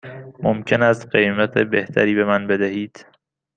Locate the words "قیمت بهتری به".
1.09-2.25